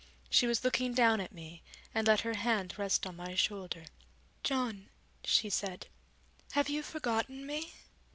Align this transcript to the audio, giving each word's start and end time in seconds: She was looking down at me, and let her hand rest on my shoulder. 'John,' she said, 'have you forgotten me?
She 0.31 0.47
was 0.47 0.63
looking 0.63 0.95
down 0.95 1.21
at 1.21 1.31
me, 1.31 1.61
and 1.93 2.07
let 2.07 2.21
her 2.21 2.33
hand 2.33 2.73
rest 2.79 3.05
on 3.05 3.17
my 3.17 3.35
shoulder. 3.35 3.85
'John,' 4.43 4.89
she 5.23 5.47
said, 5.47 5.85
'have 6.53 6.69
you 6.69 6.81
forgotten 6.81 7.45
me? 7.45 7.71